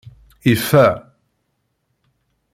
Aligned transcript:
Ifa. 0.53 0.85